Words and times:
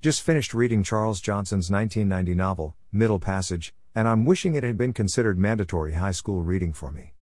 Just 0.00 0.22
finished 0.22 0.54
reading 0.54 0.84
Charles 0.84 1.20
Johnson's 1.20 1.72
1990 1.72 2.32
novel, 2.36 2.76
Middle 2.92 3.18
Passage, 3.18 3.74
and 3.96 4.06
I'm 4.06 4.24
wishing 4.24 4.54
it 4.54 4.62
had 4.62 4.78
been 4.78 4.92
considered 4.92 5.40
mandatory 5.40 5.94
high 5.94 6.12
school 6.12 6.42
reading 6.42 6.72
for 6.72 6.92
me. 6.92 7.14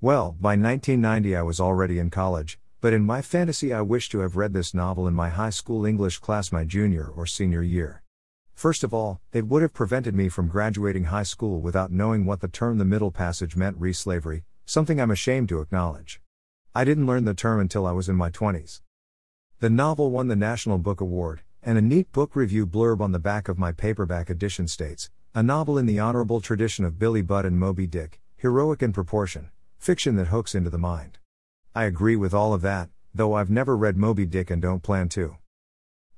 Well, 0.00 0.36
by 0.40 0.50
1990 0.50 1.34
I 1.34 1.42
was 1.42 1.58
already 1.58 1.98
in 1.98 2.10
college, 2.10 2.60
but 2.80 2.92
in 2.92 3.02
my 3.02 3.22
fantasy 3.22 3.74
I 3.74 3.80
wish 3.80 4.08
to 4.10 4.20
have 4.20 4.36
read 4.36 4.52
this 4.52 4.72
novel 4.72 5.08
in 5.08 5.14
my 5.14 5.30
high 5.30 5.50
school 5.50 5.84
English 5.84 6.20
class 6.20 6.52
my 6.52 6.62
junior 6.62 7.08
or 7.08 7.26
senior 7.26 7.62
year. 7.62 8.04
First 8.54 8.84
of 8.84 8.94
all, 8.94 9.20
it 9.32 9.48
would 9.48 9.62
have 9.62 9.74
prevented 9.74 10.14
me 10.14 10.28
from 10.28 10.46
graduating 10.46 11.06
high 11.06 11.24
school 11.24 11.60
without 11.60 11.90
knowing 11.90 12.24
what 12.24 12.38
the 12.40 12.46
term 12.46 12.78
the 12.78 12.84
Middle 12.84 13.10
Passage 13.10 13.56
meant 13.56 13.80
re 13.80 13.92
slavery, 13.92 14.44
something 14.64 15.00
I'm 15.00 15.10
ashamed 15.10 15.48
to 15.48 15.60
acknowledge. 15.60 16.20
I 16.72 16.84
didn't 16.84 17.06
learn 17.06 17.24
the 17.24 17.34
term 17.34 17.58
until 17.58 17.84
I 17.84 17.90
was 17.90 18.08
in 18.08 18.14
my 18.14 18.30
20s. 18.30 18.80
The 19.58 19.70
novel 19.70 20.12
won 20.12 20.28
the 20.28 20.36
National 20.36 20.78
Book 20.78 21.00
Award, 21.00 21.40
and 21.66 21.76
a 21.76 21.82
neat 21.82 22.12
book 22.12 22.36
review 22.36 22.64
blurb 22.64 23.00
on 23.00 23.10
the 23.10 23.18
back 23.18 23.48
of 23.48 23.58
my 23.58 23.72
paperback 23.72 24.30
edition 24.30 24.68
states 24.68 25.10
a 25.34 25.42
novel 25.42 25.76
in 25.76 25.84
the 25.84 25.98
honorable 25.98 26.40
tradition 26.40 26.84
of 26.84 26.98
Billy 26.98 27.20
Budd 27.20 27.44
and 27.44 27.58
Moby 27.58 27.88
Dick, 27.88 28.20
heroic 28.36 28.82
in 28.82 28.92
proportion, 28.92 29.50
fiction 29.76 30.14
that 30.14 30.28
hooks 30.28 30.54
into 30.54 30.70
the 30.70 30.78
mind. 30.78 31.18
I 31.74 31.84
agree 31.84 32.14
with 32.14 32.32
all 32.32 32.54
of 32.54 32.62
that, 32.62 32.88
though 33.12 33.34
I've 33.34 33.50
never 33.50 33.76
read 33.76 33.98
Moby 33.98 34.24
Dick 34.24 34.48
and 34.48 34.62
don't 34.62 34.82
plan 34.82 35.10
to. 35.10 35.36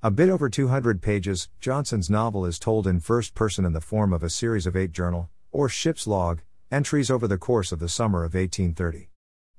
A 0.03 0.11
bit 0.11 0.29
over 0.29 0.51
200 0.51 1.01
pages, 1.01 1.49
Johnson's 1.61 2.11
novel 2.11 2.45
is 2.45 2.59
told 2.59 2.87
in 2.87 3.01
first 3.01 3.35
person 3.35 3.65
in 3.65 3.73
the 3.73 3.81
form 3.81 4.13
of 4.13 4.23
a 4.23 4.31
series 4.31 4.67
of 4.67 4.77
eight 4.77 4.93
journal, 4.93 5.31
or 5.51 5.71
ship's 5.71 6.07
log, 6.07 6.43
entries 6.71 7.11
over 7.11 7.27
the 7.27 7.39
course 7.39 7.73
of 7.73 7.81
the 7.81 7.89
summer 7.89 8.19
of 8.19 8.35
1830. 8.35 9.09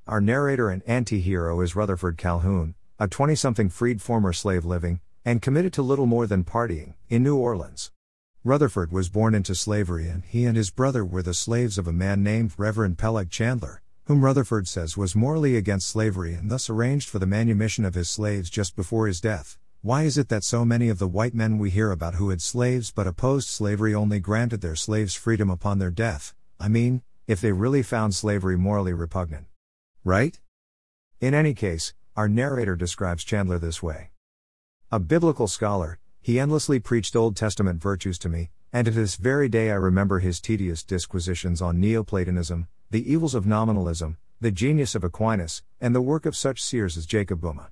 Our 0.07 0.21
narrator 0.21 0.69
and 0.69 0.83
anti 0.85 1.19
hero 1.19 1.59
is 1.61 1.75
Rutherford 1.75 2.17
Calhoun, 2.17 2.75
a 2.99 3.07
20 3.07 3.33
something 3.33 3.69
freed 3.69 4.01
former 4.01 4.31
slave 4.31 4.63
living, 4.63 5.01
and 5.25 5.41
committed 5.41 5.73
to 5.73 5.81
little 5.81 6.05
more 6.05 6.27
than 6.27 6.43
partying, 6.43 6.93
in 7.09 7.23
New 7.23 7.35
Orleans. 7.35 7.91
Rutherford 8.43 8.91
was 8.91 9.09
born 9.09 9.35
into 9.35 9.53
slavery 9.53 10.07
and 10.07 10.23
he 10.23 10.45
and 10.45 10.55
his 10.55 10.71
brother 10.71 11.03
were 11.03 11.21
the 11.21 11.33
slaves 11.33 11.77
of 11.77 11.87
a 11.87 11.93
man 11.93 12.23
named 12.23 12.53
Reverend 12.57 12.97
Peleg 12.97 13.29
Chandler, 13.29 13.81
whom 14.05 14.23
Rutherford 14.23 14.67
says 14.67 14.95
was 14.95 15.15
morally 15.15 15.57
against 15.57 15.89
slavery 15.89 16.33
and 16.33 16.49
thus 16.49 16.69
arranged 16.69 17.09
for 17.09 17.19
the 17.19 17.25
manumission 17.25 17.83
of 17.83 17.95
his 17.95 18.09
slaves 18.09 18.49
just 18.49 18.75
before 18.75 19.07
his 19.07 19.19
death. 19.19 19.57
Why 19.81 20.03
is 20.03 20.17
it 20.17 20.29
that 20.29 20.43
so 20.43 20.65
many 20.65 20.89
of 20.89 20.99
the 20.99 21.07
white 21.07 21.33
men 21.33 21.57
we 21.57 21.69
hear 21.69 21.91
about 21.91 22.15
who 22.15 22.29
had 22.29 22.41
slaves 22.41 22.91
but 22.91 23.07
opposed 23.07 23.49
slavery 23.49 23.93
only 23.93 24.19
granted 24.19 24.61
their 24.61 24.75
slaves 24.75 25.15
freedom 25.15 25.49
upon 25.49 25.79
their 25.79 25.91
death? 25.91 26.33
I 26.59 26.69
mean, 26.69 27.01
if 27.27 27.39
they 27.39 27.51
really 27.51 27.83
found 27.83 28.15
slavery 28.15 28.57
morally 28.57 28.93
repugnant. 28.93 29.45
Right? 30.03 30.39
In 31.21 31.33
any 31.33 31.53
case, 31.53 31.93
our 32.15 32.27
narrator 32.27 32.75
describes 32.75 33.23
Chandler 33.23 33.59
this 33.59 33.83
way. 33.83 34.09
A 34.91 34.99
biblical 34.99 35.47
scholar, 35.47 35.99
he 36.19 36.39
endlessly 36.39 36.79
preached 36.79 37.15
Old 37.15 37.35
Testament 37.35 37.79
virtues 37.79 38.17
to 38.17 38.27
me, 38.27 38.49
and 38.73 38.85
to 38.85 38.91
this 38.91 39.17
very 39.17 39.47
day 39.47 39.69
I 39.69 39.75
remember 39.75 40.17
his 40.17 40.41
tedious 40.41 40.81
disquisitions 40.83 41.61
on 41.61 41.79
Neoplatonism, 41.79 42.67
the 42.89 43.13
evils 43.13 43.35
of 43.35 43.45
nominalism, 43.45 44.17
the 44.41 44.49
genius 44.49 44.95
of 44.95 45.03
Aquinas, 45.03 45.61
and 45.79 45.93
the 45.93 46.01
work 46.01 46.25
of 46.25 46.35
such 46.35 46.63
seers 46.63 46.97
as 46.97 47.05
Jacob 47.05 47.39
Boehme. 47.39 47.67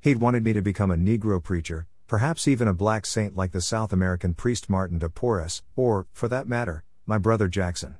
He'd 0.00 0.22
wanted 0.22 0.42
me 0.42 0.54
to 0.54 0.62
become 0.62 0.90
a 0.90 0.96
Negro 0.96 1.42
preacher, 1.42 1.86
perhaps 2.06 2.48
even 2.48 2.66
a 2.66 2.72
black 2.72 3.04
saint 3.04 3.36
like 3.36 3.52
the 3.52 3.60
South 3.60 3.92
American 3.92 4.32
priest 4.32 4.70
Martin 4.70 4.98
de 4.98 5.10
Porres, 5.10 5.60
or, 5.76 6.06
for 6.14 6.28
that 6.28 6.48
matter, 6.48 6.82
my 7.04 7.18
brother 7.18 7.46
Jackson. 7.46 7.96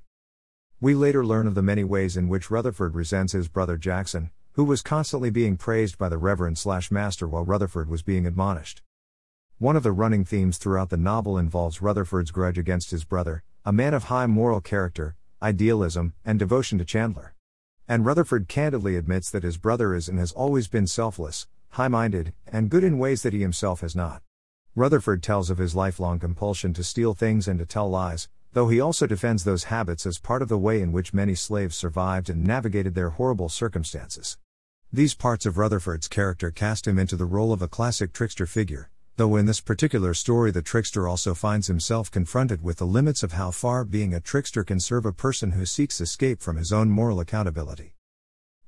We 0.80 0.94
later 0.94 1.22
learn 1.22 1.46
of 1.46 1.54
the 1.54 1.60
many 1.60 1.84
ways 1.84 2.16
in 2.16 2.28
which 2.28 2.50
Rutherford 2.50 2.94
resents 2.94 3.34
his 3.34 3.46
brother 3.46 3.76
Jackson, 3.76 4.30
who 4.54 4.64
was 4.64 4.82
constantly 4.82 5.30
being 5.30 5.56
praised 5.56 5.98
by 5.98 6.08
the 6.08 6.16
Reverend 6.16 6.56
slash 6.56 6.88
Master 6.88 7.26
while 7.26 7.44
Rutherford 7.44 7.88
was 7.88 8.02
being 8.02 8.24
admonished. 8.24 8.82
One 9.58 9.74
of 9.74 9.82
the 9.82 9.90
running 9.90 10.24
themes 10.24 10.58
throughout 10.58 10.90
the 10.90 10.96
novel 10.96 11.36
involves 11.36 11.82
Rutherford's 11.82 12.30
grudge 12.30 12.56
against 12.56 12.92
his 12.92 13.02
brother, 13.02 13.42
a 13.64 13.72
man 13.72 13.94
of 13.94 14.04
high 14.04 14.26
moral 14.26 14.60
character, 14.60 15.16
idealism, 15.42 16.14
and 16.24 16.38
devotion 16.38 16.78
to 16.78 16.84
Chandler. 16.84 17.34
And 17.88 18.06
Rutherford 18.06 18.46
candidly 18.46 18.94
admits 18.94 19.28
that 19.30 19.42
his 19.42 19.58
brother 19.58 19.92
is 19.92 20.08
and 20.08 20.20
has 20.20 20.30
always 20.30 20.68
been 20.68 20.86
selfless, 20.86 21.48
high 21.70 21.88
minded, 21.88 22.32
and 22.46 22.70
good 22.70 22.84
in 22.84 22.98
ways 22.98 23.22
that 23.24 23.32
he 23.32 23.40
himself 23.40 23.80
has 23.80 23.96
not. 23.96 24.22
Rutherford 24.76 25.20
tells 25.20 25.50
of 25.50 25.58
his 25.58 25.74
lifelong 25.74 26.20
compulsion 26.20 26.72
to 26.74 26.84
steal 26.84 27.12
things 27.12 27.48
and 27.48 27.58
to 27.58 27.66
tell 27.66 27.90
lies, 27.90 28.28
though 28.52 28.68
he 28.68 28.80
also 28.80 29.08
defends 29.08 29.42
those 29.42 29.64
habits 29.64 30.06
as 30.06 30.20
part 30.20 30.42
of 30.42 30.48
the 30.48 30.58
way 30.58 30.80
in 30.80 30.92
which 30.92 31.12
many 31.12 31.34
slaves 31.34 31.74
survived 31.74 32.30
and 32.30 32.44
navigated 32.44 32.94
their 32.94 33.10
horrible 33.10 33.48
circumstances. 33.48 34.38
These 34.94 35.14
parts 35.14 35.44
of 35.44 35.58
Rutherford's 35.58 36.06
character 36.06 36.52
cast 36.52 36.86
him 36.86 37.00
into 37.00 37.16
the 37.16 37.24
role 37.24 37.52
of 37.52 37.60
a 37.60 37.66
classic 37.66 38.12
trickster 38.12 38.46
figure, 38.46 38.90
though 39.16 39.34
in 39.34 39.44
this 39.44 39.60
particular 39.60 40.14
story 40.14 40.52
the 40.52 40.62
trickster 40.62 41.08
also 41.08 41.34
finds 41.34 41.66
himself 41.66 42.12
confronted 42.12 42.62
with 42.62 42.76
the 42.76 42.86
limits 42.86 43.24
of 43.24 43.32
how 43.32 43.50
far 43.50 43.84
being 43.84 44.14
a 44.14 44.20
trickster 44.20 44.62
can 44.62 44.78
serve 44.78 45.04
a 45.04 45.12
person 45.12 45.50
who 45.50 45.66
seeks 45.66 46.00
escape 46.00 46.40
from 46.40 46.58
his 46.58 46.72
own 46.72 46.90
moral 46.90 47.18
accountability. 47.18 47.96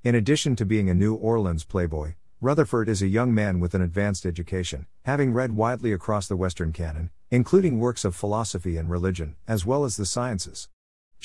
In 0.03 0.16
addition 0.16 0.56
to 0.56 0.66
being 0.66 0.91
a 0.91 0.94
New 0.94 1.14
Orleans 1.14 1.62
playboy, 1.62 2.14
Rutherford 2.41 2.88
is 2.88 3.03
a 3.03 3.06
young 3.06 3.32
man 3.32 3.60
with 3.60 3.72
an 3.75 3.82
advanced 3.82 4.26
education, 4.26 4.87
having 5.04 5.32
read 5.32 5.53
widely 5.53 5.93
across 5.93 6.26
the 6.26 6.37
Western 6.37 6.72
canon, 6.72 7.10
including 7.31 7.78
works 7.78 8.04
of 8.04 8.16
philosophy 8.16 8.76
and 8.76 8.91
religion, 8.91 9.37
as 9.47 9.64
well 9.64 9.84
as 9.84 9.97
the 9.97 10.04
sciences. 10.04 10.69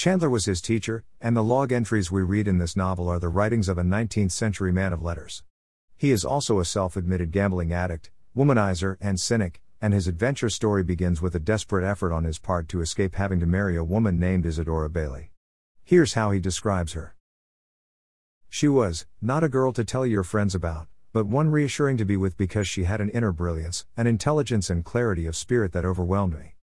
Chandler 0.02 0.32
was 0.32 0.46
his 0.46 0.62
teacher, 0.62 1.04
and 1.22 1.38
the 1.38 1.44
log 1.44 1.72
entries 1.72 2.12
we 2.12 2.24
read 2.24 2.48
in 2.48 2.58
this 2.58 2.76
novel 2.76 3.08
are 3.08 3.20
the 3.20 3.30
writings 3.30 3.70
of 3.70 3.78
a 3.78 3.84
19th 3.84 4.32
century 4.32 4.72
man 4.72 4.94
of 4.94 5.04
letters. 5.04 5.44
He 5.96 6.10
is 6.10 6.26
also 6.26 6.60
a 6.60 6.66
self 6.66 6.98
admitted 6.98 7.32
gambling 7.32 7.72
addict, 7.72 8.10
womanizer, 8.36 8.98
and 9.00 9.20
cynic, 9.20 9.62
and 9.80 9.94
his 9.94 10.08
adventure 10.08 10.50
story 10.50 10.84
begins 10.84 11.22
with 11.22 11.36
a 11.36 11.40
desperate 11.40 11.88
effort 11.88 12.12
on 12.12 12.24
his 12.24 12.40
part 12.40 12.68
to 12.70 12.82
escape 12.82 13.14
having 13.14 13.40
to 13.42 13.46
marry 13.46 13.76
a 13.76 13.84
woman 13.84 14.20
named 14.20 14.44
Isadora 14.44 14.90
Bailey. 14.90 15.34
Here's 15.84 16.16
how 16.16 16.32
he 16.32 16.40
describes 16.40 16.94
her 16.94 17.16
She 18.50 18.68
was, 18.68 19.06
not 19.22 19.44
a 19.44 19.50
girl 19.50 19.72
to 19.72 19.86
tell 19.86 20.08
your 20.08 20.24
friends 20.24 20.56
about, 20.56 20.88
but 21.14 21.28
one 21.28 21.52
reassuring 21.52 21.98
to 21.98 22.06
be 22.06 22.18
with 22.18 22.38
because 22.38 22.68
she 22.68 22.86
had 22.86 23.02
an 23.02 23.10
inner 23.12 23.32
brilliance, 23.32 23.86
an 23.96 24.08
intelligence, 24.08 24.68
and 24.68 24.84
clarity 24.84 25.28
of 25.28 25.36
spirit 25.36 25.74
that 25.74 25.86
overwhelmed 25.86 26.40
me. 26.40 26.56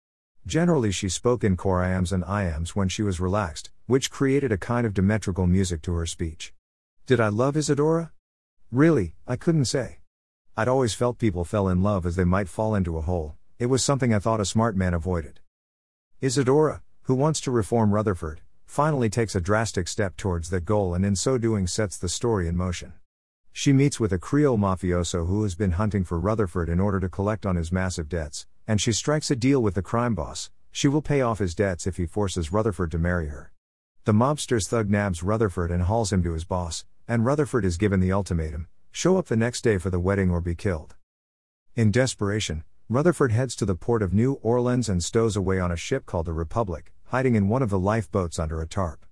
Generally, 0.47 0.93
she 0.93 1.09
spoke 1.09 1.43
in 1.43 1.57
choriambs 1.57 2.13
and 2.13 2.23
iambs 2.23 2.69
when 2.69 2.87
she 2.87 3.03
was 3.03 3.19
relaxed, 3.19 3.69
which 3.85 4.09
created 4.09 4.49
a 4.49 4.57
kind 4.57 4.87
of 4.87 4.93
dimetrical 4.93 5.45
music 5.45 5.81
to 5.81 5.93
her 5.93 6.05
speech. 6.05 6.53
Did 7.05 7.19
I 7.19 7.27
love 7.27 7.57
Isadora? 7.57 8.13
Really, 8.71 9.13
I 9.27 9.35
couldn't 9.35 9.65
say. 9.65 9.97
I'd 10.55 10.69
always 10.69 10.93
felt 10.93 11.19
people 11.19 11.43
fell 11.43 11.67
in 11.67 11.83
love 11.83 12.05
as 12.05 12.15
they 12.15 12.23
might 12.23 12.47
fall 12.47 12.75
into 12.75 12.97
a 12.97 13.01
hole, 13.01 13.35
it 13.59 13.65
was 13.65 13.83
something 13.83 14.13
I 14.13 14.19
thought 14.19 14.39
a 14.39 14.45
smart 14.45 14.77
man 14.77 14.93
avoided. 14.93 15.41
Isadora, 16.21 16.81
who 17.03 17.15
wants 17.15 17.41
to 17.41 17.51
reform 17.51 17.93
Rutherford, 17.93 18.39
finally 18.65 19.09
takes 19.09 19.35
a 19.35 19.41
drastic 19.41 19.89
step 19.89 20.15
towards 20.15 20.49
that 20.49 20.63
goal 20.63 20.93
and 20.93 21.05
in 21.05 21.17
so 21.17 21.37
doing 21.37 21.67
sets 21.67 21.97
the 21.97 22.07
story 22.07 22.47
in 22.47 22.55
motion. 22.55 22.93
She 23.51 23.73
meets 23.73 23.99
with 23.99 24.13
a 24.13 24.17
Creole 24.17 24.57
mafioso 24.57 25.27
who 25.27 25.43
has 25.43 25.55
been 25.55 25.71
hunting 25.71 26.05
for 26.05 26.17
Rutherford 26.17 26.69
in 26.69 26.79
order 26.79 27.01
to 27.01 27.09
collect 27.09 27.45
on 27.45 27.57
his 27.57 27.69
massive 27.69 28.07
debts, 28.07 28.47
and 28.67 28.81
she 28.81 28.91
strikes 28.91 29.31
a 29.31 29.35
deal 29.35 29.63
with 29.63 29.75
the 29.75 29.81
crime 29.81 30.13
boss 30.13 30.49
she 30.77 30.87
will 30.87 31.01
pay 31.01 31.21
off 31.21 31.39
his 31.39 31.55
debts 31.55 31.87
if 31.87 31.97
he 31.97 32.05
forces 32.05 32.51
Rutherford 32.51 32.91
to 32.91 32.99
marry 32.99 33.29
her. 33.29 33.51
The 34.05 34.13
mobster's 34.13 34.67
thug 34.67 34.91
nabs 34.91 35.23
Rutherford 35.23 35.71
and 35.71 35.81
hauls 35.81 36.13
him 36.13 36.21
to 36.21 36.33
his 36.33 36.45
boss, 36.45 36.85
and 37.07 37.25
Rutherford 37.25 37.65
is 37.65 37.77
given 37.77 37.99
the 37.99 38.11
ultimatum 38.11 38.67
show 38.91 39.17
up 39.17 39.25
the 39.25 39.35
next 39.35 39.61
day 39.61 39.79
for 39.79 39.89
the 39.89 39.99
wedding 39.99 40.29
or 40.29 40.39
be 40.39 40.53
killed. 40.53 40.95
In 41.75 41.89
desperation, 41.89 42.63
Rutherford 42.89 43.31
heads 43.31 43.55
to 43.55 43.65
the 43.65 43.73
port 43.73 44.03
of 44.03 44.13
New 44.13 44.33
Orleans 44.43 44.87
and 44.87 45.03
stows 45.03 45.35
away 45.35 45.59
on 45.59 45.71
a 45.71 45.75
ship 45.75 46.05
called 46.05 46.27
the 46.27 46.33
Republic, 46.33 46.93
hiding 47.05 47.33
in 47.33 47.49
one 47.49 47.63
of 47.63 47.71
the 47.71 47.79
lifeboats 47.79 48.37
under 48.37 48.61
a 48.61 48.67
tarp. 48.67 49.03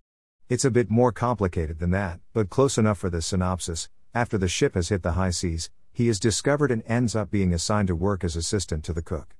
It's 0.49 0.65
a 0.65 0.71
bit 0.71 0.91
more 0.91 1.11
complicated 1.11 1.79
than 1.79 1.89
that, 1.91 2.19
but 2.31 2.51
close 2.51 2.77
enough 2.77 2.99
for 2.99 3.09
this 3.09 3.25
synopsis. 3.25 3.89
After 4.13 4.37
the 4.37 4.47
ship 4.47 4.75
has 4.75 4.89
hit 4.89 5.01
the 5.01 5.13
high 5.13 5.31
seas, 5.31 5.71
he 5.91 6.09
is 6.09 6.19
discovered 6.19 6.69
and 6.69 6.83
ends 6.85 7.15
up 7.15 7.31
being 7.31 7.55
assigned 7.55 7.87
to 7.87 7.95
work 7.95 8.23
as 8.23 8.35
assistant 8.35 8.83
to 8.83 8.93
the 8.93 9.01
cook. 9.01 9.35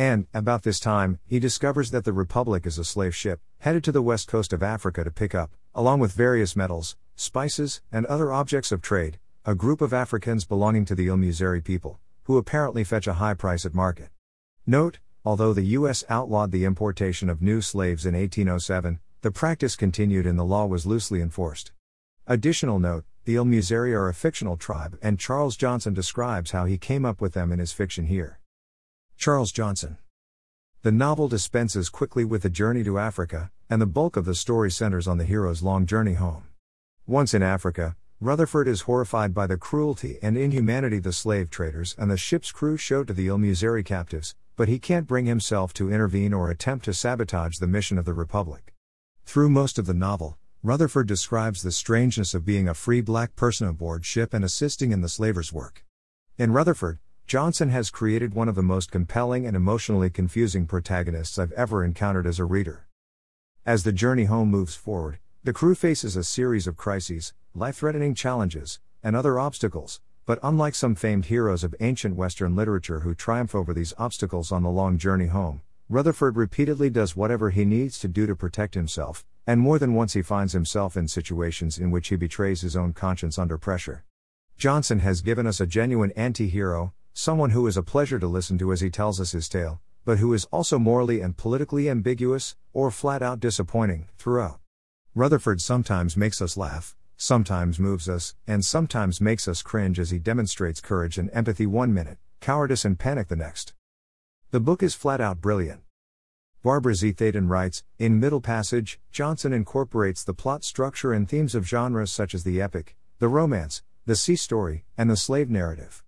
And, 0.00 0.26
about 0.32 0.62
this 0.62 0.80
time, 0.80 1.18
he 1.26 1.38
discovers 1.38 1.90
that 1.90 2.06
the 2.06 2.14
Republic 2.14 2.64
is 2.64 2.78
a 2.78 2.86
slave 2.86 3.14
ship, 3.14 3.38
headed 3.58 3.84
to 3.84 3.92
the 3.92 4.00
west 4.00 4.28
coast 4.28 4.54
of 4.54 4.62
Africa 4.62 5.04
to 5.04 5.10
pick 5.10 5.34
up, 5.34 5.50
along 5.74 6.00
with 6.00 6.14
various 6.14 6.56
metals, 6.56 6.96
spices, 7.16 7.82
and 7.92 8.06
other 8.06 8.32
objects 8.32 8.72
of 8.72 8.80
trade, 8.80 9.18
a 9.44 9.54
group 9.54 9.82
of 9.82 9.92
Africans 9.92 10.46
belonging 10.46 10.86
to 10.86 10.94
the 10.94 11.08
Allmuseri 11.08 11.62
people, 11.62 12.00
who 12.22 12.38
apparently 12.38 12.82
fetch 12.82 13.06
a 13.06 13.20
high 13.20 13.34
price 13.34 13.66
at 13.66 13.74
market. 13.74 14.08
Note, 14.66 15.00
although 15.22 15.52
the 15.52 15.76
U.S. 15.76 16.02
outlawed 16.08 16.50
the 16.50 16.64
importation 16.64 17.28
of 17.28 17.42
new 17.42 17.60
slaves 17.60 18.06
in 18.06 18.14
1807, 18.14 19.00
the 19.20 19.30
practice 19.30 19.76
continued 19.76 20.24
and 20.24 20.38
the 20.38 20.44
law 20.44 20.64
was 20.64 20.86
loosely 20.86 21.20
enforced. 21.20 21.72
Additional 22.26 22.78
note 22.78 23.04
the 23.26 23.34
Allmuseri 23.34 23.92
are 23.92 24.08
a 24.08 24.14
fictional 24.14 24.56
tribe, 24.56 24.98
and 25.02 25.20
Charles 25.20 25.58
Johnson 25.58 25.92
describes 25.92 26.52
how 26.52 26.64
he 26.64 26.78
came 26.78 27.04
up 27.04 27.20
with 27.20 27.34
them 27.34 27.52
in 27.52 27.58
his 27.58 27.74
fiction 27.74 28.06
here. 28.06 28.39
Charles 29.20 29.52
Johnson. 29.52 29.98
The 30.80 30.90
novel 30.90 31.28
dispenses 31.28 31.90
quickly 31.90 32.24
with 32.24 32.40
the 32.40 32.48
journey 32.48 32.82
to 32.84 32.98
Africa, 32.98 33.50
and 33.68 33.78
the 33.78 33.84
bulk 33.84 34.16
of 34.16 34.24
the 34.24 34.34
story 34.34 34.70
centers 34.70 35.06
on 35.06 35.18
the 35.18 35.26
hero's 35.26 35.62
long 35.62 35.84
journey 35.84 36.14
home. 36.14 36.44
Once 37.06 37.34
in 37.34 37.42
Africa, 37.42 37.96
Rutherford 38.18 38.66
is 38.66 38.80
horrified 38.88 39.34
by 39.34 39.46
the 39.46 39.58
cruelty 39.58 40.18
and 40.22 40.38
inhumanity 40.38 41.00
the 41.00 41.12
slave 41.12 41.50
traders 41.50 41.94
and 41.98 42.10
the 42.10 42.16
ship's 42.16 42.50
crew 42.50 42.78
show 42.78 43.04
to 43.04 43.12
the 43.12 43.26
Allmuseri 43.26 43.84
captives, 43.84 44.36
but 44.56 44.68
he 44.68 44.78
can't 44.78 45.06
bring 45.06 45.26
himself 45.26 45.74
to 45.74 45.92
intervene 45.92 46.32
or 46.32 46.48
attempt 46.48 46.86
to 46.86 46.94
sabotage 46.94 47.58
the 47.58 47.66
mission 47.66 47.98
of 47.98 48.06
the 48.06 48.14
Republic. 48.14 48.72
Through 49.26 49.50
most 49.50 49.78
of 49.78 49.84
the 49.84 49.92
novel, 49.92 50.38
Rutherford 50.62 51.06
describes 51.06 51.62
the 51.62 51.72
strangeness 51.72 52.32
of 52.32 52.46
being 52.46 52.66
a 52.66 52.72
free 52.72 53.02
black 53.02 53.36
person 53.36 53.68
aboard 53.68 54.06
ship 54.06 54.32
and 54.32 54.42
assisting 54.42 54.92
in 54.92 55.02
the 55.02 55.10
slaver's 55.10 55.52
work. 55.52 55.84
In 56.38 56.54
Rutherford, 56.54 57.00
Johnson 57.30 57.68
has 57.68 57.90
created 57.90 58.34
one 58.34 58.48
of 58.48 58.56
the 58.56 58.60
most 58.60 58.90
compelling 58.90 59.46
and 59.46 59.54
emotionally 59.54 60.10
confusing 60.10 60.66
protagonists 60.66 61.38
I've 61.38 61.52
ever 61.52 61.84
encountered 61.84 62.26
as 62.26 62.40
a 62.40 62.44
reader. 62.44 62.88
As 63.64 63.84
the 63.84 63.92
journey 63.92 64.24
home 64.24 64.50
moves 64.50 64.74
forward, 64.74 65.20
the 65.44 65.52
crew 65.52 65.76
faces 65.76 66.16
a 66.16 66.24
series 66.24 66.66
of 66.66 66.76
crises, 66.76 67.32
life 67.54 67.76
threatening 67.76 68.16
challenges, 68.16 68.80
and 69.00 69.14
other 69.14 69.38
obstacles, 69.38 70.00
but 70.26 70.40
unlike 70.42 70.74
some 70.74 70.96
famed 70.96 71.26
heroes 71.26 71.62
of 71.62 71.72
ancient 71.78 72.16
Western 72.16 72.56
literature 72.56 72.98
who 72.98 73.14
triumph 73.14 73.54
over 73.54 73.72
these 73.72 73.94
obstacles 73.96 74.50
on 74.50 74.64
the 74.64 74.68
long 74.68 74.98
journey 74.98 75.28
home, 75.28 75.62
Rutherford 75.88 76.36
repeatedly 76.36 76.90
does 76.90 77.14
whatever 77.14 77.50
he 77.50 77.64
needs 77.64 78.00
to 78.00 78.08
do 78.08 78.26
to 78.26 78.34
protect 78.34 78.74
himself, 78.74 79.24
and 79.46 79.60
more 79.60 79.78
than 79.78 79.94
once 79.94 80.14
he 80.14 80.22
finds 80.22 80.52
himself 80.52 80.96
in 80.96 81.06
situations 81.06 81.78
in 81.78 81.92
which 81.92 82.08
he 82.08 82.16
betrays 82.16 82.62
his 82.62 82.74
own 82.74 82.92
conscience 82.92 83.38
under 83.38 83.56
pressure. 83.56 84.04
Johnson 84.58 84.98
has 84.98 85.22
given 85.22 85.46
us 85.46 85.60
a 85.60 85.66
genuine 85.66 86.10
anti 86.16 86.48
hero, 86.48 86.92
someone 87.20 87.50
who 87.50 87.66
is 87.66 87.76
a 87.76 87.82
pleasure 87.82 88.18
to 88.18 88.26
listen 88.26 88.56
to 88.56 88.72
as 88.72 88.80
he 88.80 88.88
tells 88.88 89.20
us 89.20 89.32
his 89.32 89.46
tale, 89.46 89.78
but 90.06 90.16
who 90.16 90.32
is 90.32 90.46
also 90.46 90.78
morally 90.78 91.20
and 91.20 91.36
politically 91.36 91.86
ambiguous, 91.86 92.56
or 92.72 92.90
flat 92.90 93.20
out 93.20 93.38
disappointing, 93.38 94.08
throughout. 94.16 94.58
Rutherford 95.14 95.60
sometimes 95.60 96.16
makes 96.16 96.40
us 96.40 96.56
laugh, 96.56 96.96
sometimes 97.18 97.78
moves 97.78 98.08
us, 98.08 98.34
and 98.46 98.64
sometimes 98.64 99.20
makes 99.20 99.46
us 99.46 99.60
cringe 99.60 100.00
as 100.00 100.08
he 100.08 100.18
demonstrates 100.18 100.80
courage 100.80 101.18
and 101.18 101.28
empathy 101.34 101.66
one 101.66 101.92
minute, 101.92 102.16
cowardice 102.40 102.86
and 102.86 102.98
panic 102.98 103.28
the 103.28 103.36
next. 103.36 103.74
The 104.50 104.60
book 104.60 104.82
is 104.82 104.94
flat 104.94 105.20
out 105.20 105.42
brilliant. 105.42 105.82
Barbara 106.62 106.94
Z. 106.94 107.12
Thaden 107.12 107.50
writes 107.50 107.84
In 107.98 108.18
Middle 108.18 108.40
Passage, 108.40 108.98
Johnson 109.12 109.52
incorporates 109.52 110.24
the 110.24 110.32
plot 110.32 110.64
structure 110.64 111.12
and 111.12 111.28
themes 111.28 111.54
of 111.54 111.68
genres 111.68 112.10
such 112.10 112.32
as 112.34 112.44
the 112.44 112.62
epic, 112.62 112.96
the 113.18 113.28
romance, 113.28 113.82
the 114.06 114.16
sea 114.16 114.36
story, 114.36 114.86
and 114.96 115.10
the 115.10 115.18
slave 115.18 115.50
narrative. 115.50 116.02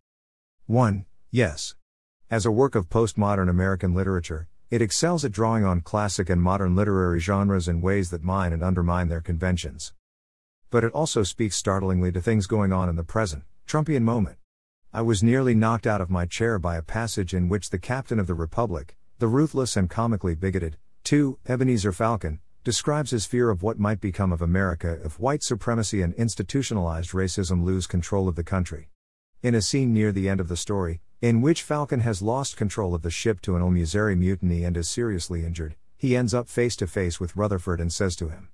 1. 0.66 1.04
Yes. 1.32 1.74
As 2.30 2.46
a 2.46 2.52
work 2.52 2.76
of 2.76 2.88
postmodern 2.88 3.50
American 3.50 3.94
literature, 3.94 4.48
it 4.70 4.80
excels 4.80 5.24
at 5.24 5.32
drawing 5.32 5.64
on 5.64 5.80
classic 5.80 6.30
and 6.30 6.40
modern 6.40 6.76
literary 6.76 7.18
genres 7.18 7.66
in 7.66 7.80
ways 7.80 8.10
that 8.10 8.22
mine 8.22 8.52
and 8.52 8.62
undermine 8.62 9.08
their 9.08 9.20
conventions. 9.20 9.92
But 10.70 10.84
it 10.84 10.92
also 10.92 11.24
speaks 11.24 11.56
startlingly 11.56 12.12
to 12.12 12.22
things 12.22 12.46
going 12.46 12.72
on 12.72 12.88
in 12.88 12.94
the 12.94 13.02
present, 13.02 13.42
Trumpian 13.66 14.04
moment. 14.04 14.38
I 14.92 15.02
was 15.02 15.20
nearly 15.20 15.56
knocked 15.56 15.86
out 15.86 16.00
of 16.00 16.10
my 16.10 16.26
chair 16.26 16.60
by 16.60 16.76
a 16.76 16.82
passage 16.82 17.34
in 17.34 17.48
which 17.48 17.70
the 17.70 17.78
captain 17.78 18.20
of 18.20 18.28
the 18.28 18.34
Republic, 18.34 18.96
the 19.18 19.26
ruthless 19.26 19.76
and 19.76 19.90
comically 19.90 20.36
bigoted, 20.36 20.76
2. 21.02 21.40
Ebenezer 21.48 21.92
Falcon, 21.92 22.38
describes 22.62 23.10
his 23.10 23.26
fear 23.26 23.50
of 23.50 23.64
what 23.64 23.80
might 23.80 24.00
become 24.00 24.30
of 24.32 24.40
America 24.40 25.00
if 25.04 25.18
white 25.18 25.42
supremacy 25.42 26.02
and 26.02 26.14
institutionalized 26.14 27.10
racism 27.10 27.64
lose 27.64 27.88
control 27.88 28.28
of 28.28 28.36
the 28.36 28.44
country. 28.44 28.91
In 29.42 29.56
a 29.56 29.60
scene 29.60 29.92
near 29.92 30.12
the 30.12 30.28
end 30.28 30.38
of 30.38 30.46
the 30.46 30.56
story, 30.56 31.00
in 31.20 31.42
which 31.42 31.64
Falcon 31.64 31.98
has 31.98 32.22
lost 32.22 32.56
control 32.56 32.94
of 32.94 33.02
the 33.02 33.10
ship 33.10 33.40
to 33.40 33.56
an 33.56 33.62
Il 33.62 34.14
mutiny 34.14 34.62
and 34.62 34.76
is 34.76 34.88
seriously 34.88 35.44
injured, 35.44 35.74
he 35.96 36.16
ends 36.16 36.32
up 36.32 36.48
face 36.48 36.76
to 36.76 36.86
face 36.86 37.18
with 37.18 37.34
Rutherford 37.34 37.80
and 37.80 37.92
says 37.92 38.14
to 38.16 38.28
him, 38.28 38.50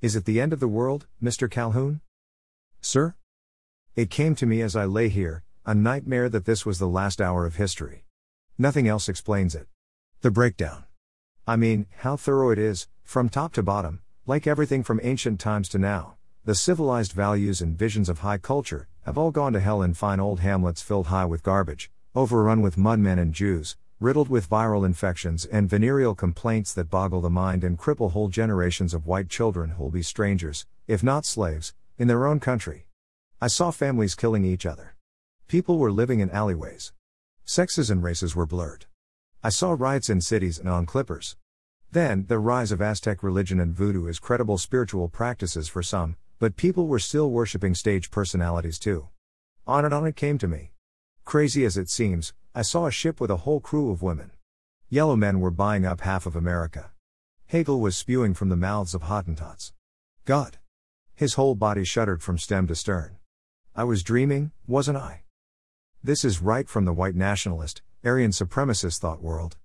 Is 0.00 0.14
it 0.14 0.24
the 0.24 0.40
end 0.40 0.52
of 0.52 0.60
the 0.60 0.68
world, 0.68 1.08
Mr. 1.20 1.50
Calhoun? 1.50 2.00
Sir? 2.80 3.16
It 3.96 4.08
came 4.08 4.36
to 4.36 4.46
me 4.46 4.62
as 4.62 4.76
I 4.76 4.84
lay 4.84 5.08
here, 5.08 5.42
a 5.66 5.74
nightmare 5.74 6.28
that 6.28 6.44
this 6.44 6.64
was 6.64 6.78
the 6.78 6.86
last 6.86 7.20
hour 7.20 7.44
of 7.44 7.56
history. 7.56 8.04
Nothing 8.56 8.86
else 8.86 9.08
explains 9.08 9.56
it. 9.56 9.66
The 10.20 10.30
breakdown. 10.30 10.84
I 11.44 11.56
mean, 11.56 11.86
how 11.98 12.16
thorough 12.16 12.50
it 12.50 12.58
is, 12.60 12.86
from 13.02 13.28
top 13.28 13.52
to 13.54 13.64
bottom, 13.64 14.00
like 14.26 14.46
everything 14.46 14.84
from 14.84 15.00
ancient 15.02 15.40
times 15.40 15.68
to 15.70 15.78
now. 15.78 16.14
The 16.44 16.54
civilized 16.54 17.10
values 17.10 17.60
and 17.60 17.76
visions 17.76 18.08
of 18.08 18.20
high 18.20 18.38
culture 18.38 18.86
have 19.04 19.18
all 19.18 19.30
gone 19.30 19.52
to 19.52 19.60
hell 19.60 19.82
in 19.82 19.92
fine 19.92 20.18
old 20.18 20.40
hamlets 20.40 20.80
filled 20.80 21.08
high 21.08 21.26
with 21.26 21.42
garbage, 21.42 21.90
overrun 22.14 22.62
with 22.62 22.78
mudmen 22.78 23.18
and 23.18 23.34
Jews, 23.34 23.76
riddled 24.00 24.30
with 24.30 24.48
viral 24.48 24.86
infections 24.86 25.44
and 25.44 25.68
venereal 25.68 26.14
complaints 26.14 26.72
that 26.72 26.88
boggle 26.88 27.20
the 27.20 27.28
mind 27.28 27.64
and 27.64 27.78
cripple 27.78 28.12
whole 28.12 28.28
generations 28.28 28.94
of 28.94 29.06
white 29.06 29.28
children 29.28 29.70
who'll 29.70 29.90
be 29.90 30.02
strangers, 30.02 30.64
if 30.86 31.02
not 31.02 31.26
slaves, 31.26 31.74
in 31.98 32.08
their 32.08 32.26
own 32.26 32.40
country. 32.40 32.86
I 33.42 33.48
saw 33.48 33.70
families 33.70 34.14
killing 34.14 34.42
each 34.42 34.64
other. 34.64 34.96
People 35.48 35.76
were 35.78 35.92
living 35.92 36.20
in 36.20 36.30
alleyways. 36.30 36.94
Sexes 37.44 37.90
and 37.90 38.02
races 38.02 38.34
were 38.34 38.46
blurred. 38.46 38.86
I 39.42 39.50
saw 39.50 39.76
riots 39.78 40.08
in 40.08 40.22
cities 40.22 40.58
and 40.58 40.66
on 40.66 40.86
clippers. 40.86 41.36
Then, 41.92 42.24
the 42.28 42.38
rise 42.38 42.72
of 42.72 42.80
Aztec 42.80 43.22
religion 43.22 43.60
and 43.60 43.74
voodoo 43.74 44.08
as 44.08 44.18
credible 44.18 44.56
spiritual 44.56 45.08
practices 45.08 45.68
for 45.68 45.82
some, 45.82 46.16
but 46.38 46.56
people 46.56 46.86
were 46.86 46.98
still 46.98 47.30
worshipping 47.30 47.74
stage 47.74 48.10
personalities 48.10 48.78
too. 48.78 49.08
On 49.66 49.84
and 49.84 49.94
on 49.94 50.06
it 50.06 50.16
came 50.16 50.38
to 50.38 50.48
me. 50.48 50.72
Crazy 51.24 51.64
as 51.64 51.76
it 51.76 51.88
seems, 51.88 52.32
I 52.54 52.62
saw 52.62 52.86
a 52.86 52.90
ship 52.90 53.20
with 53.20 53.30
a 53.30 53.38
whole 53.38 53.60
crew 53.60 53.90
of 53.90 54.02
women. 54.02 54.30
Yellow 54.88 55.16
men 55.16 55.40
were 55.40 55.50
buying 55.50 55.86
up 55.86 56.02
half 56.02 56.26
of 56.26 56.36
America. 56.36 56.92
Hegel 57.46 57.80
was 57.80 57.96
spewing 57.96 58.34
from 58.34 58.48
the 58.48 58.56
mouths 58.56 58.94
of 58.94 59.02
Hottentots. 59.02 59.72
God! 60.24 60.58
His 61.14 61.34
whole 61.34 61.54
body 61.54 61.84
shuddered 61.84 62.22
from 62.22 62.38
stem 62.38 62.66
to 62.66 62.74
stern. 62.74 63.16
I 63.74 63.84
was 63.84 64.02
dreaming, 64.02 64.52
wasn't 64.66 64.98
I? 64.98 65.22
This 66.02 66.24
is 66.24 66.42
right 66.42 66.68
from 66.68 66.84
the 66.84 66.92
white 66.92 67.14
nationalist, 67.14 67.82
Aryan 68.04 68.30
supremacist 68.30 68.98
thought 68.98 69.22
world. 69.22 69.56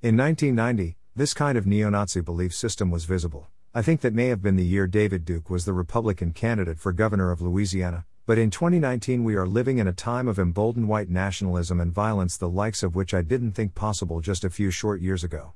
In 0.00 0.16
1990, 0.16 0.96
this 1.14 1.34
kind 1.34 1.58
of 1.58 1.66
neo 1.66 1.90
Nazi 1.90 2.22
belief 2.22 2.54
system 2.54 2.90
was 2.90 3.04
visible. 3.04 3.48
I 3.74 3.80
think 3.80 4.02
that 4.02 4.12
may 4.12 4.26
have 4.26 4.42
been 4.42 4.56
the 4.56 4.66
year 4.66 4.86
David 4.86 5.24
Duke 5.24 5.48
was 5.48 5.64
the 5.64 5.72
Republican 5.72 6.32
candidate 6.32 6.78
for 6.78 6.92
governor 6.92 7.30
of 7.30 7.40
Louisiana, 7.40 8.04
but 8.26 8.36
in 8.36 8.50
2019 8.50 9.24
we 9.24 9.34
are 9.34 9.46
living 9.46 9.78
in 9.78 9.88
a 9.88 9.94
time 9.94 10.28
of 10.28 10.38
emboldened 10.38 10.88
white 10.88 11.08
nationalism 11.08 11.80
and 11.80 11.90
violence, 11.90 12.36
the 12.36 12.50
likes 12.50 12.82
of 12.82 12.94
which 12.94 13.14
I 13.14 13.22
didn't 13.22 13.52
think 13.52 13.74
possible 13.74 14.20
just 14.20 14.44
a 14.44 14.50
few 14.50 14.70
short 14.70 15.00
years 15.00 15.24
ago. 15.24 15.54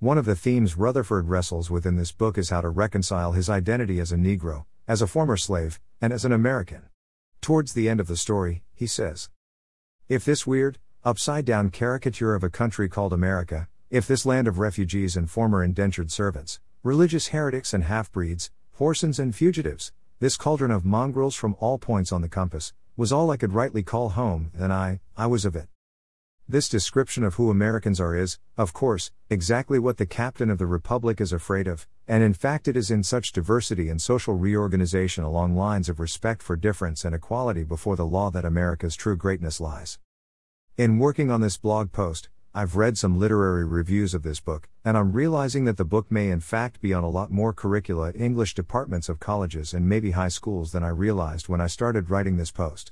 One 0.00 0.18
of 0.18 0.24
the 0.24 0.34
themes 0.34 0.76
Rutherford 0.76 1.28
wrestles 1.28 1.70
with 1.70 1.86
in 1.86 1.94
this 1.94 2.10
book 2.10 2.38
is 2.38 2.50
how 2.50 2.60
to 2.60 2.70
reconcile 2.70 3.30
his 3.30 3.48
identity 3.48 4.00
as 4.00 4.10
a 4.10 4.16
Negro, 4.16 4.64
as 4.88 5.00
a 5.00 5.06
former 5.06 5.36
slave, 5.36 5.78
and 6.00 6.12
as 6.12 6.24
an 6.24 6.32
American. 6.32 6.88
Towards 7.40 7.72
the 7.72 7.88
end 7.88 8.00
of 8.00 8.08
the 8.08 8.16
story, 8.16 8.64
he 8.74 8.88
says 8.88 9.30
If 10.08 10.24
this 10.24 10.44
weird, 10.44 10.80
upside 11.04 11.44
down 11.44 11.70
caricature 11.70 12.34
of 12.34 12.42
a 12.42 12.50
country 12.50 12.88
called 12.88 13.12
America, 13.12 13.68
if 13.90 14.08
this 14.08 14.26
land 14.26 14.48
of 14.48 14.58
refugees 14.58 15.16
and 15.16 15.30
former 15.30 15.62
indentured 15.62 16.10
servants, 16.10 16.58
religious 16.84 17.28
heretics 17.28 17.74
and 17.74 17.84
half 17.84 18.10
breeds, 18.12 18.52
whoresons 18.78 19.18
and 19.18 19.34
fugitives, 19.34 19.92
this 20.20 20.36
cauldron 20.36 20.70
of 20.70 20.84
mongrels 20.84 21.34
from 21.34 21.56
all 21.58 21.76
points 21.76 22.12
on 22.12 22.22
the 22.22 22.28
compass, 22.28 22.72
was 22.96 23.12
all 23.12 23.30
I 23.32 23.36
could 23.36 23.52
rightly 23.52 23.82
call 23.82 24.10
home, 24.10 24.52
and 24.56 24.72
I, 24.72 25.00
I 25.16 25.26
was 25.26 25.44
of 25.44 25.56
it. 25.56 25.68
This 26.48 26.68
description 26.68 27.24
of 27.24 27.34
who 27.34 27.50
Americans 27.50 28.00
are 28.00 28.16
is, 28.16 28.38
of 28.56 28.72
course, 28.72 29.10
exactly 29.28 29.78
what 29.78 29.96
the 29.96 30.06
captain 30.06 30.50
of 30.50 30.58
the 30.58 30.66
Republic 30.66 31.20
is 31.20 31.32
afraid 31.32 31.66
of, 31.66 31.86
and 32.06 32.22
in 32.22 32.32
fact 32.32 32.68
it 32.68 32.76
is 32.76 32.90
in 32.90 33.02
such 33.02 33.32
diversity 33.32 33.88
and 33.88 34.00
social 34.00 34.34
reorganization 34.34 35.24
along 35.24 35.56
lines 35.56 35.88
of 35.88 35.98
respect 35.98 36.42
for 36.42 36.56
difference 36.56 37.04
and 37.04 37.14
equality 37.14 37.64
before 37.64 37.96
the 37.96 38.06
law 38.06 38.30
that 38.30 38.44
America's 38.44 38.94
true 38.94 39.16
greatness 39.16 39.60
lies. 39.60 39.98
In 40.76 40.98
working 40.98 41.28
on 41.28 41.40
this 41.40 41.56
blog 41.56 41.90
post, 41.90 42.28
I've 42.58 42.74
read 42.74 42.98
some 42.98 43.20
literary 43.20 43.64
reviews 43.64 44.14
of 44.14 44.24
this 44.24 44.40
book, 44.40 44.68
and 44.84 44.98
I'm 44.98 45.12
realizing 45.12 45.64
that 45.66 45.76
the 45.76 45.84
book 45.84 46.10
may 46.10 46.28
in 46.28 46.40
fact 46.40 46.80
be 46.80 46.92
on 46.92 47.04
a 47.04 47.08
lot 47.08 47.30
more 47.30 47.52
curricula 47.52 48.10
English 48.14 48.56
departments 48.56 49.08
of 49.08 49.20
colleges 49.20 49.72
and 49.72 49.88
maybe 49.88 50.10
high 50.10 50.26
schools 50.26 50.72
than 50.72 50.82
I 50.82 50.88
realized 50.88 51.48
when 51.48 51.60
I 51.60 51.68
started 51.68 52.10
writing 52.10 52.36
this 52.36 52.50
post. 52.50 52.90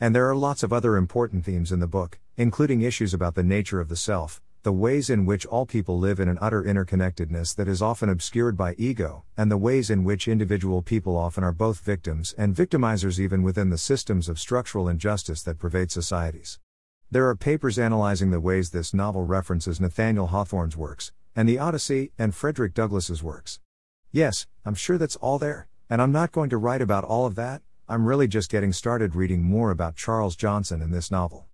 And 0.00 0.14
there 0.14 0.26
are 0.30 0.34
lots 0.34 0.62
of 0.62 0.72
other 0.72 0.96
important 0.96 1.44
themes 1.44 1.70
in 1.72 1.78
the 1.78 1.86
book, 1.86 2.20
including 2.38 2.80
issues 2.80 3.12
about 3.12 3.34
the 3.34 3.42
nature 3.42 3.82
of 3.82 3.90
the 3.90 3.96
self, 3.96 4.40
the 4.62 4.72
ways 4.72 5.10
in 5.10 5.26
which 5.26 5.44
all 5.44 5.66
people 5.66 5.98
live 5.98 6.18
in 6.18 6.30
an 6.30 6.38
utter 6.40 6.62
interconnectedness 6.62 7.54
that 7.56 7.68
is 7.68 7.82
often 7.82 8.08
obscured 8.08 8.56
by 8.56 8.74
ego, 8.78 9.24
and 9.36 9.50
the 9.50 9.58
ways 9.58 9.90
in 9.90 10.04
which 10.04 10.26
individual 10.26 10.80
people 10.80 11.18
often 11.18 11.44
are 11.44 11.52
both 11.52 11.80
victims 11.80 12.34
and 12.38 12.56
victimizers 12.56 13.20
even 13.20 13.42
within 13.42 13.68
the 13.68 13.76
systems 13.76 14.30
of 14.30 14.38
structural 14.38 14.88
injustice 14.88 15.42
that 15.42 15.58
pervade 15.58 15.90
societies. 15.90 16.58
There 17.12 17.28
are 17.28 17.36
papers 17.36 17.78
analyzing 17.78 18.30
the 18.30 18.40
ways 18.40 18.70
this 18.70 18.94
novel 18.94 19.26
references 19.26 19.78
Nathaniel 19.78 20.28
Hawthorne's 20.28 20.78
works, 20.78 21.12
and 21.36 21.46
the 21.46 21.58
Odyssey, 21.58 22.10
and 22.18 22.34
Frederick 22.34 22.72
Douglass's 22.72 23.22
works. 23.22 23.60
Yes, 24.10 24.46
I'm 24.64 24.74
sure 24.74 24.96
that's 24.96 25.16
all 25.16 25.38
there, 25.38 25.68
and 25.90 26.00
I'm 26.00 26.10
not 26.10 26.32
going 26.32 26.48
to 26.48 26.56
write 26.56 26.80
about 26.80 27.04
all 27.04 27.26
of 27.26 27.34
that, 27.34 27.60
I'm 27.86 28.06
really 28.06 28.28
just 28.28 28.50
getting 28.50 28.72
started 28.72 29.14
reading 29.14 29.42
more 29.42 29.70
about 29.70 29.94
Charles 29.94 30.36
Johnson 30.36 30.80
in 30.80 30.90
this 30.90 31.10
novel. 31.10 31.48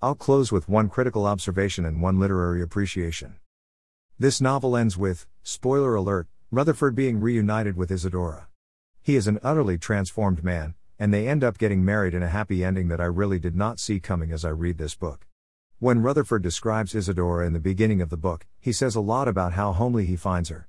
I'll 0.00 0.14
close 0.14 0.52
with 0.52 0.68
one 0.68 0.88
critical 0.88 1.26
observation 1.26 1.84
and 1.84 2.00
one 2.00 2.20
literary 2.20 2.62
appreciation. 2.62 3.40
This 4.20 4.40
novel 4.40 4.76
ends 4.76 4.96
with, 4.96 5.26
spoiler 5.42 5.96
alert, 5.96 6.28
Rutherford 6.52 6.94
being 6.94 7.20
reunited 7.20 7.76
with 7.76 7.90
Isadora. 7.90 8.46
He 9.02 9.16
is 9.16 9.26
an 9.26 9.40
utterly 9.42 9.78
transformed 9.78 10.44
man, 10.44 10.76
and 10.98 11.12
they 11.12 11.28
end 11.28 11.44
up 11.44 11.58
getting 11.58 11.84
married 11.84 12.14
in 12.14 12.22
a 12.22 12.28
happy 12.28 12.64
ending 12.64 12.88
that 12.88 13.00
I 13.00 13.04
really 13.04 13.38
did 13.38 13.54
not 13.54 13.78
see 13.80 14.00
coming 14.00 14.32
as 14.32 14.44
I 14.44 14.50
read 14.50 14.78
this 14.78 14.94
book. 14.94 15.26
When 15.78 16.00
Rutherford 16.00 16.42
describes 16.42 16.94
Isadora 16.94 17.46
in 17.46 17.52
the 17.52 17.60
beginning 17.60 18.00
of 18.00 18.08
the 18.08 18.16
book, 18.16 18.46
he 18.58 18.72
says 18.72 18.94
a 18.94 19.00
lot 19.00 19.28
about 19.28 19.52
how 19.52 19.72
homely 19.72 20.06
he 20.06 20.16
finds 20.16 20.48
her. 20.48 20.68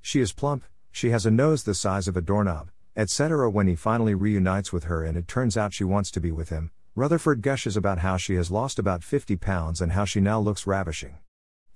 She 0.00 0.20
is 0.20 0.32
plump, 0.32 0.64
she 0.90 1.10
has 1.10 1.26
a 1.26 1.30
nose 1.30 1.62
the 1.62 1.74
size 1.74 2.08
of 2.08 2.16
a 2.16 2.20
doorknob, 2.20 2.70
etc. 2.96 3.48
When 3.50 3.68
he 3.68 3.76
finally 3.76 4.14
reunites 4.14 4.72
with 4.72 4.84
her 4.84 5.04
and 5.04 5.16
it 5.16 5.28
turns 5.28 5.56
out 5.56 5.72
she 5.72 5.84
wants 5.84 6.10
to 6.10 6.20
be 6.20 6.32
with 6.32 6.48
him, 6.48 6.72
Rutherford 6.96 7.42
gushes 7.42 7.76
about 7.76 8.00
how 8.00 8.16
she 8.16 8.34
has 8.34 8.50
lost 8.50 8.80
about 8.80 9.04
50 9.04 9.36
pounds 9.36 9.80
and 9.80 9.92
how 9.92 10.04
she 10.04 10.20
now 10.20 10.40
looks 10.40 10.66
ravishing. 10.66 11.18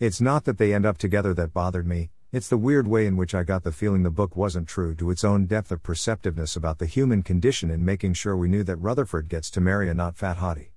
It's 0.00 0.20
not 0.20 0.44
that 0.46 0.58
they 0.58 0.74
end 0.74 0.84
up 0.84 0.98
together 0.98 1.32
that 1.34 1.54
bothered 1.54 1.86
me, 1.86 2.10
it's 2.32 2.48
the 2.48 2.56
weird 2.56 2.88
way 2.88 3.06
in 3.06 3.18
which 3.18 3.34
I 3.34 3.42
got 3.42 3.62
the 3.62 3.70
feeling 3.70 4.04
the 4.04 4.10
book 4.10 4.36
wasn't 4.36 4.66
true 4.66 4.94
to 4.94 5.10
its 5.10 5.22
own 5.22 5.44
depth 5.44 5.70
of 5.70 5.82
perceptiveness 5.82 6.56
about 6.56 6.78
the 6.78 6.86
human 6.86 7.22
condition 7.22 7.70
in 7.70 7.84
making 7.84 8.14
sure 8.14 8.34
we 8.34 8.48
knew 8.48 8.64
that 8.64 8.76
Rutherford 8.76 9.28
gets 9.28 9.50
to 9.50 9.60
marry 9.60 9.90
a 9.90 9.94
not 9.94 10.16
fat 10.16 10.38
hottie. 10.38 10.70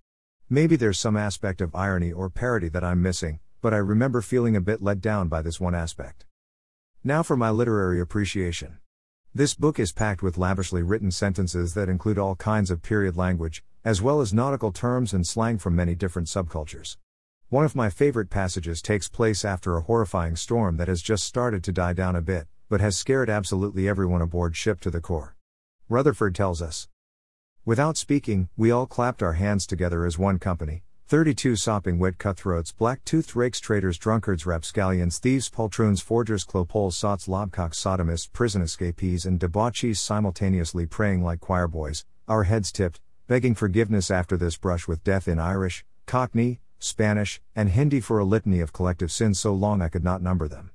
Maybe 0.49 0.75
there's 0.75 0.99
some 0.99 1.15
aspect 1.15 1.61
of 1.61 1.73
irony 1.73 2.11
or 2.11 2.29
parody 2.29 2.67
that 2.67 2.83
I'm 2.83 3.01
missing, 3.01 3.39
but 3.61 3.73
I 3.73 3.77
remember 3.77 4.21
feeling 4.21 4.57
a 4.57 4.61
bit 4.61 4.83
let 4.83 4.99
down 4.99 5.29
by 5.29 5.41
this 5.41 5.57
one 5.57 5.73
aspect. 5.73 6.25
Now 7.05 7.23
for 7.23 7.37
my 7.37 7.51
literary 7.51 8.01
appreciation. 8.01 8.79
This 9.33 9.53
book 9.53 9.79
is 9.79 9.93
packed 9.93 10.21
with 10.21 10.37
lavishly 10.37 10.83
written 10.83 11.09
sentences 11.09 11.73
that 11.73 11.87
include 11.87 12.17
all 12.17 12.35
kinds 12.35 12.69
of 12.69 12.81
period 12.81 13.15
language, 13.15 13.63
as 13.85 14.01
well 14.01 14.19
as 14.19 14.33
nautical 14.33 14.73
terms 14.73 15.13
and 15.13 15.25
slang 15.25 15.57
from 15.57 15.73
many 15.73 15.95
different 15.95 16.27
subcultures. 16.27 16.97
One 17.55 17.63
of 17.63 17.73
my 17.73 17.89
favorite 17.89 18.29
passages 18.29 18.81
takes 18.81 19.07
place 19.07 19.45
after 19.45 19.77
a 19.77 19.81
horrifying 19.83 20.35
storm 20.35 20.75
that 20.75 20.89
has 20.89 21.01
just 21.01 21.23
started 21.23 21.63
to 21.63 21.71
die 21.71 21.93
down 21.93 22.13
a 22.13 22.21
bit, 22.21 22.47
but 22.67 22.81
has 22.81 22.97
scared 22.97 23.29
absolutely 23.29 23.87
everyone 23.87 24.21
aboard 24.21 24.57
ship 24.57 24.81
to 24.81 24.91
the 24.91 24.99
core. 24.99 25.37
Rutherford 25.87 26.35
tells 26.35 26.61
us 26.61 26.89
Without 27.63 27.95
speaking, 27.95 28.49
we 28.57 28.71
all 28.71 28.85
clapped 28.85 29.23
our 29.23 29.35
hands 29.39 29.65
together 29.65 30.05
as 30.05 30.19
one 30.19 30.37
company. 30.37 30.83
32 31.07 31.55
sopping 31.55 31.97
wet 31.97 32.17
cutthroats, 32.17 32.73
black-toothed 32.73 33.37
rakes, 33.37 33.61
traitors, 33.61 33.97
drunkards, 33.97 34.45
rapscallions, 34.45 35.17
thieves, 35.19 35.49
poltroons, 35.49 36.01
forgers, 36.01 36.43
clopoles, 36.43 36.97
sots, 36.97 37.25
lobcocks, 37.29 37.81
sodomists, 37.81 38.29
prison 38.33 38.61
escapees, 38.63 39.25
and 39.25 39.39
debauchees 39.39 39.97
simultaneously 39.97 40.85
praying 40.85 41.23
like 41.23 41.39
choirboys, 41.39 42.03
our 42.27 42.43
heads 42.43 42.73
tipped, 42.73 42.99
begging 43.27 43.55
forgiveness 43.55 44.11
after 44.11 44.35
this 44.35 44.57
brush 44.57 44.89
with 44.89 45.05
death 45.05 45.29
in 45.29 45.39
Irish, 45.39 45.85
Cockney, 46.05 46.59
Spanish, 46.85 47.41
and 47.55 47.69
Hindi 47.69 47.99
for 47.99 48.19
a 48.19 48.23
litany 48.23 48.59
of 48.59 48.71
collective 48.71 49.11
sins 49.11 49.39
so 49.39 49.53
long 49.53 49.81
I 49.81 49.89
could 49.89 50.03
not 50.03 50.21
number 50.21 50.47
them. 50.47 50.71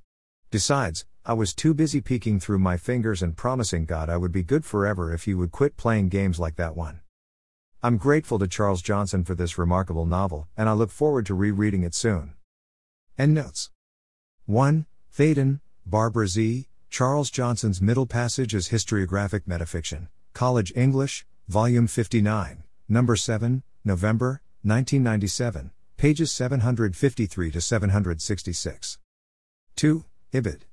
Besides, 0.50 1.06
I 1.24 1.34
was 1.34 1.54
too 1.54 1.74
busy 1.74 2.00
peeking 2.00 2.40
through 2.40 2.58
my 2.58 2.76
fingers 2.76 3.22
and 3.22 3.36
promising 3.36 3.84
God 3.84 4.08
I 4.08 4.16
would 4.16 4.32
be 4.32 4.42
good 4.42 4.64
forever 4.64 5.12
if 5.14 5.24
he 5.24 5.34
would 5.34 5.52
quit 5.52 5.76
playing 5.76 6.08
games 6.08 6.40
like 6.40 6.56
that 6.56 6.74
one. 6.74 7.00
I'm 7.82 7.96
grateful 7.96 8.38
to 8.40 8.48
Charles 8.48 8.82
Johnson 8.82 9.24
for 9.24 9.34
this 9.34 9.56
remarkable 9.56 10.04
novel, 10.04 10.48
and 10.56 10.68
I 10.68 10.72
look 10.72 10.90
forward 10.90 11.26
to 11.26 11.34
rereading 11.34 11.82
it 11.82 11.94
soon. 11.94 12.34
Endnotes 13.16 13.70
1. 14.46 14.86
Thaden, 15.16 15.60
Barbara 15.86 16.26
Z., 16.26 16.66
Charles 16.88 17.30
Johnson's 17.30 17.80
Middle 17.80 18.06
Passage 18.06 18.52
is 18.52 18.70
Historiographic 18.70 19.42
Metafiction, 19.42 20.08
College 20.32 20.72
English, 20.74 21.24
Volume 21.48 21.86
59, 21.86 22.64
Number 22.88 23.14
7, 23.14 23.62
November, 23.84 24.42
1997, 24.62 25.70
pages 26.00 26.32
753 26.32 27.50
to 27.50 27.60
766. 27.60 28.98
2. 29.76 30.04
Ibid. 30.32 30.69